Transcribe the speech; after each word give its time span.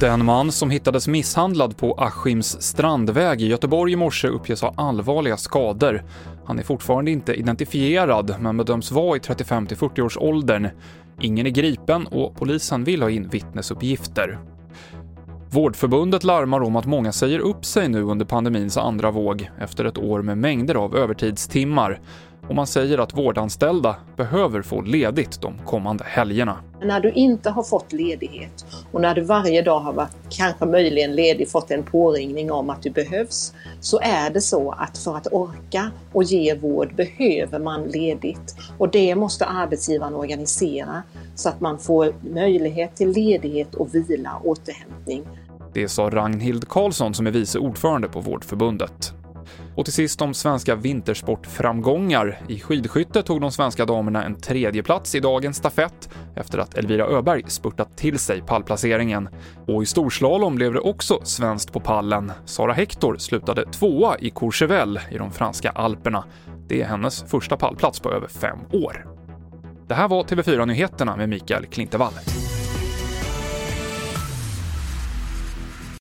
Den 0.00 0.24
man 0.24 0.52
som 0.52 0.70
hittades 0.70 1.08
misshandlad 1.08 1.76
på 1.76 1.94
Askims 1.94 2.62
strandväg 2.62 3.42
i 3.42 3.46
Göteborg 3.46 3.92
i 3.92 3.96
morse 3.96 4.28
uppges 4.28 4.62
ha 4.62 4.74
allvarliga 4.76 5.36
skador. 5.36 6.04
Han 6.44 6.58
är 6.58 6.62
fortfarande 6.62 7.10
inte 7.10 7.34
identifierad, 7.34 8.34
men 8.40 8.56
bedöms 8.56 8.90
vara 8.90 9.16
i 9.16 9.20
35 9.20 9.66
40 9.66 10.02
års 10.02 10.16
åldern. 10.16 10.68
Ingen 11.20 11.46
är 11.46 11.50
gripen 11.50 12.06
och 12.06 12.36
polisen 12.36 12.84
vill 12.84 13.02
ha 13.02 13.10
in 13.10 13.28
vittnesuppgifter. 13.28 14.38
Vårdförbundet 15.50 16.24
larmar 16.24 16.60
om 16.60 16.76
att 16.76 16.86
många 16.86 17.12
säger 17.12 17.38
upp 17.38 17.64
sig 17.64 17.88
nu 17.88 18.02
under 18.02 18.24
pandemins 18.24 18.76
andra 18.76 19.10
våg 19.10 19.50
efter 19.58 19.84
ett 19.84 19.98
år 19.98 20.22
med 20.22 20.38
mängder 20.38 20.74
av 20.74 20.96
övertidstimmar 20.96 22.00
och 22.48 22.54
man 22.54 22.66
säger 22.66 22.98
att 22.98 23.18
vårdanställda 23.18 23.96
behöver 24.16 24.62
få 24.62 24.80
ledigt 24.80 25.40
de 25.40 25.54
kommande 25.66 26.04
helgerna. 26.06 26.56
När 26.82 27.00
du 27.00 27.10
inte 27.10 27.50
har 27.50 27.62
fått 27.62 27.92
ledighet 27.92 28.66
och 28.92 29.00
när 29.00 29.14
du 29.14 29.20
varje 29.20 29.62
dag 29.62 29.80
har 29.80 29.92
varit 29.92 30.16
kanske 30.30 30.66
möjligen 30.66 31.14
ledig, 31.14 31.50
fått 31.50 31.70
en 31.70 31.82
påringning 31.82 32.52
om 32.52 32.70
att 32.70 32.82
du 32.82 32.90
behövs, 32.90 33.54
så 33.80 34.00
är 34.00 34.30
det 34.30 34.40
så 34.40 34.70
att 34.70 34.98
för 34.98 35.16
att 35.16 35.26
orka 35.32 35.90
och 36.12 36.22
ge 36.22 36.54
vård 36.54 36.94
behöver 36.94 37.58
man 37.58 37.84
ledigt. 37.84 38.56
Och 38.78 38.90
det 38.90 39.14
måste 39.14 39.44
arbetsgivaren 39.44 40.14
organisera 40.14 41.02
så 41.34 41.48
att 41.48 41.60
man 41.60 41.78
får 41.78 42.14
möjlighet 42.34 42.96
till 42.96 43.10
ledighet 43.10 43.74
och 43.74 43.94
vila, 43.94 44.40
återhämtning. 44.44 45.24
Det 45.72 45.88
sa 45.88 46.10
Ragnhild 46.10 46.68
Karlsson 46.68 47.14
som 47.14 47.26
är 47.26 47.30
vice 47.30 47.58
ordförande 47.58 48.08
på 48.08 48.20
Vårdförbundet. 48.20 49.12
Och 49.76 49.84
till 49.84 49.94
sist 49.94 50.22
om 50.22 50.34
svenska 50.34 50.74
vintersportframgångar. 50.74 52.40
I 52.48 52.60
skidskytte 52.60 53.22
tog 53.22 53.40
de 53.40 53.52
svenska 53.52 53.84
damerna 53.84 54.24
en 54.24 54.40
tredje 54.40 54.82
plats 54.82 55.14
i 55.14 55.20
dagens 55.20 55.56
stafett 55.56 56.08
efter 56.34 56.58
att 56.58 56.74
Elvira 56.74 57.06
Öberg 57.06 57.42
spurtat 57.46 57.96
till 57.96 58.18
sig 58.18 58.42
pallplaceringen. 58.42 59.28
Och 59.66 59.82
i 59.82 59.86
storslalom 59.86 60.54
blev 60.54 60.72
det 60.72 60.80
också 60.80 61.20
svenskt 61.22 61.72
på 61.72 61.80
pallen. 61.80 62.32
Sara 62.44 62.72
Hector 62.72 63.16
slutade 63.16 63.64
tvåa 63.72 64.18
i 64.18 64.30
Courchevel 64.30 65.00
i 65.10 65.18
de 65.18 65.30
franska 65.32 65.70
alperna. 65.70 66.24
Det 66.68 66.82
är 66.82 66.86
hennes 66.86 67.22
första 67.22 67.56
pallplats 67.56 68.00
på 68.00 68.12
över 68.12 68.28
fem 68.28 68.58
år. 68.72 69.06
Det 69.88 69.94
här 69.94 70.08
var 70.08 70.24
TV4 70.24 70.66
Nyheterna 70.66 71.16
med 71.16 71.28
Mikael 71.28 71.66
Klintevall. 71.66 72.12